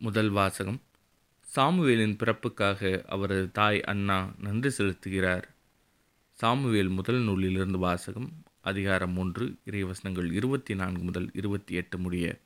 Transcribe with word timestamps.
முதல் 0.00 0.30
வாசகம். 0.30 0.80
சாமுவேலின் 1.56 2.16
பிறப்புக்காக 2.16 3.04
அவரது 3.04 3.50
தாய் 3.50 3.80
அண்ணா 3.80 4.32
நன்றி 4.38 4.70
செலுத்துகிறார். 4.78 5.42
சாமுவேல் 6.32 6.88
முதல் 6.88 7.20
நூலிலிருந்து 7.20 7.78
வாசகம் 7.78 8.42
அதிகாரம் 8.60 9.16
ஒன்று 9.16 9.56
இறைவசனங்கள் 9.70 10.32
இருபத்தி 10.32 10.74
நான்கு 10.74 11.02
முதல் 11.02 11.30
இருபத்தி 11.32 11.74
எட்டு 11.74 11.98
முடிய. 11.98 12.40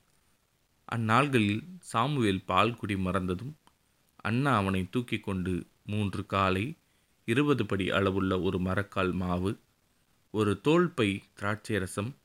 அந்நாள்களில் 0.95 1.61
சாமுவேல் 1.79 2.43
பால் 2.45 2.75
குடி 2.75 2.95
மறந்ததும் 2.95 3.53
அண்ணா 4.15 4.55
அவனை 4.55 4.87
தூக்கி 4.91 5.19
கொண்டு 5.19 5.67
மூன்று 5.85 6.25
காலை 6.25 6.77
இருபது 7.25 7.65
படி 7.65 7.89
அளவுள்ள 7.89 8.41
ஒரு 8.41 8.57
மரக்கால் 8.57 9.13
மாவு 9.13 9.59
ஒரு 10.31 10.61
தோல்பை 10.61 11.23
திராட்சை 11.33 11.77
ரசம் 11.77 12.15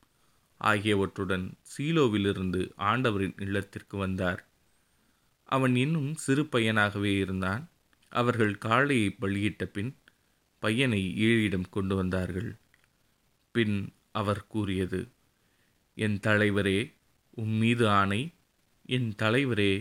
ஆகியவற்றுடன் 0.57 1.57
சீலோவிலிருந்து 1.77 2.71
ஆண்டவரின் 2.75 3.35
இல்லத்திற்கு 3.39 3.97
வந்தார். 3.97 4.48
அவன் 5.49 5.75
இன்னும் 5.75 6.09
சிறு 6.15 6.43
பையனாகவே 6.43 7.11
இருந்தான். 7.17 7.63
அவர்கள் 8.11 8.57
காளையை 8.65 9.09
பலியிட்ட 9.21 9.63
பின் 9.63 9.91
பையனை 10.59 11.01
ஏழிடம் 11.25 11.69
கொண்டு 11.69 11.95
வந்தார்கள். 11.95 12.51
பின் 13.51 13.75
அவர் 14.11 14.43
கூறியது 14.47 15.01
என் 15.95 16.19
தலைவரே 16.19 16.79
உம் 17.29 17.55
மீது 17.61 17.85
ஆணை. 17.89 18.21
என் 18.85 19.09
தலைவரே 19.21 19.73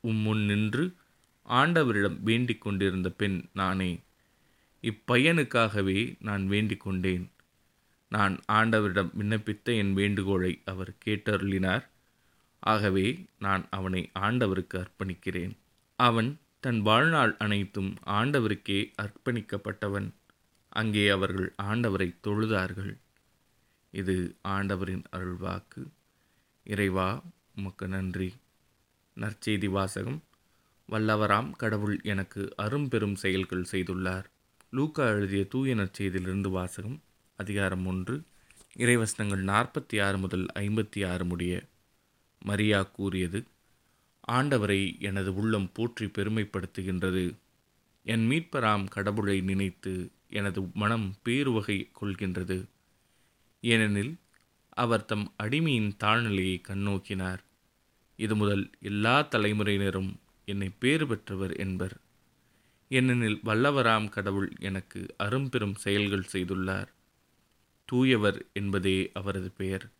உம் 0.00 0.16
முன் 0.16 0.42
நின்று 0.44 0.84
ஆண்டவரிடம் 1.48 2.20
வேண்டிக் 2.20 2.60
கொண்டிருந்த 2.60 3.08
பெண் 3.10 3.38
நானே. 3.52 3.92
இப்பையனுக்காகவே 4.82 5.98
நான் 6.20 6.46
வேண்டிக் 6.46 6.80
கொண்டேன். 6.80 7.26
நான் 8.08 8.34
ஆண்டவரிடம் 8.52 9.10
விண்ணப்பித்த 9.18 9.76
என் 9.76 9.92
வேண்டுகோளை 9.92 10.52
அவர் 10.64 10.92
கேட்டருளினார். 11.04 11.84
ஆகவே 12.60 13.24
நான் 13.38 13.66
அவனை 13.70 14.10
ஆண்டவருக்கு 14.18 14.84
அர்ப்பணிக்கிறேன். 14.84 15.56
அவன் 15.96 16.38
தன் 16.60 16.82
வாழ்நாள் 16.82 17.36
அனைத்தும் 17.36 17.94
ஆண்டவருக்கே 18.06 18.92
அர்ப்பணிக்கப்பட்டவன். 19.02 20.10
அங்கே 20.68 21.08
அவர்கள் 21.08 21.54
ஆண்டவரை 21.62 22.14
தொழுதார்கள். 22.26 22.96
இது 23.90 24.36
ஆண்டவரின் 24.42 25.04
அருள்வாக்கு. 25.16 25.86
இறைவா 26.64 27.22
உமக்கு 27.56 27.88
நன்றி. 27.88 28.34
நற்செய்தி 29.16 29.66
வாசகம். 29.66 30.22
வல்லவராம் 30.90 31.50
கடவுள் 31.50 32.00
எனக்கு 32.02 32.52
அரும்பெரும் 32.56 33.14
செயல்கள் 33.14 33.66
செய்துள்ளார். 33.72 34.24
லூக்கா 34.70 35.06
எழுதிய 35.06 35.44
தூய 35.44 35.74
நற்செய்தியிலிருந்து 35.74 36.50
வாசகம் 36.50 37.02
அதிகாரம் 37.36 37.86
ஒன்று 37.86 38.22
இறைவசனங்கள் 38.76 39.44
நாற்பத்தி 39.44 40.02
ஆறு 40.02 40.18
முதல் 40.18 40.46
ஐம்பத்தி 40.54 41.10
ஆறு 41.10 41.24
முடிய 41.24 41.62
மரியா 42.40 42.82
கூறியது 42.82 43.44
ஆண்டவரை 44.28 45.00
எனது 45.00 45.34
உள்ளம் 45.34 45.70
போற்றி 45.72 46.06
பெருமைப்படுத்துகின்றது. 46.06 47.34
என் 48.04 48.30
மீட்பராம் 48.30 48.88
கடவுளை 48.88 49.40
நினைத்து 49.40 50.10
எனது 50.28 50.70
மனம் 50.74 51.14
பேருவகை 51.24 51.90
கொள்கின்றது. 52.00 52.64
ஏனெனில் 53.60 54.16
அவர் 54.68 55.04
தம் 55.04 55.32
அடிமையின் 55.42 55.92
தாழ்நிலையை 56.04 56.60
கண்ணோக்கினார். 56.68 57.38
இது 58.16 58.36
முதல் 58.36 58.70
எல்லா 58.80 59.28
தலைமுறையினரும் 59.30 60.14
என்னை 60.44 60.70
பேறு 60.78 61.06
பெற்றவர் 61.06 61.56
என்பர். 61.56 61.96
ஏனெனில் 62.88 63.40
வல்லவராம் 63.44 64.08
கடவுள் 64.08 64.52
எனக்கு 64.58 65.14
அரும்பெரும் 65.18 65.74
செயல்கள் 65.74 66.28
செய்துள்ளார். 66.32 66.86
தூயவர் 67.92 68.40
என்பதே 68.52 69.10
அவரது 69.14 69.50
பெயர். 69.50 69.90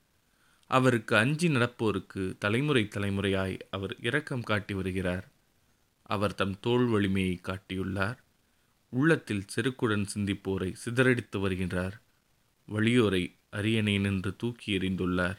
அவருக்கு 0.66 1.16
அஞ்சி 1.16 1.48
நடப்போருக்கு 1.48 2.38
தலைமுறை 2.38 2.88
தலைமுறையாய் 2.90 3.58
அவர் 3.70 3.96
இரக்கம் 4.00 4.42
காட்டி 4.42 4.74
வருகிறார். 4.74 5.28
அவர் 6.02 6.34
தம் 6.34 6.60
தோல் 6.60 6.86
வலிமையை 6.86 7.40
காட்டியுள்ளார். 7.42 8.16
உள்ளத்தில் 8.88 9.44
செருக்குடன் 9.56 10.06
சிந்திப்போரை 10.14 10.74
சிதறடித்து 10.84 11.36
வருகின்றார். 11.36 11.92
வலியோரை 12.68 13.34
அரியணை 13.50 13.98
நின்று 13.98 14.36
தூக்கி 14.36 14.78
எறிந்துள்ளார். 14.78 15.36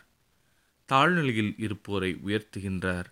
தாழ்நிலையில் 0.92 1.54
இருப்போரை 1.58 2.20
உயர்த்துகின்றார். 2.26 3.06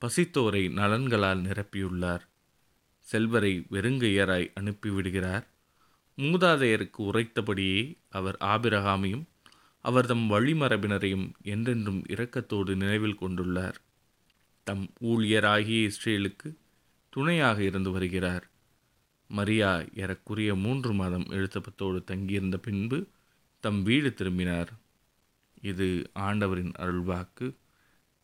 பசித்தோரை 0.00 0.72
நலன்களால் 0.72 1.42
நிரப்பியுள்ளார். 1.42 2.20
செல்வரை 3.00 3.66
வெறுங்கையராய் 3.70 4.52
அனுப்பிவிடுகிறார். 4.60 5.46
மூதாதையருக்கு 6.16 6.96
உரைத்தபடியே 6.96 7.96
அவர் 8.08 8.36
ஆபிரகாமையும் 8.40 9.22
அவர் 9.86 10.06
தம் 10.06 10.26
வழிமரபினரையும் 10.30 11.26
என்றென்றும் 11.42 12.00
இரக்கத்தோடு 12.08 12.72
நினைவில் 12.76 13.20
கொண்டுள்ளார். 13.20 13.78
தம் 14.66 14.84
ஊழியராகிய 15.00 15.90
இஸ்ரேலுக்கு 15.90 16.48
துணையாக 17.12 17.58
இருந்து 17.62 17.90
வருகிறார். 17.90 18.44
மரியா 19.30 19.70
ஏறக்குறைய 19.94 20.54
மூன்று 20.54 20.92
மாதம் 20.92 21.26
எழுத்தப்பத்தோடு 21.30 22.04
தங்கியிருந்த 22.04 22.58
பின்பு 22.58 22.98
தம் 23.64 23.82
வீடு 23.82 24.14
திரும்பினார். 24.14 24.72
இது 25.62 26.10
ஆண்டவரின் 26.14 26.74
அருள்வாக்கு. 26.78 27.46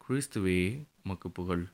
கிறிஸ்துவே 0.00 0.60
மக்கு 1.02 1.30
புகழ். 1.30 1.64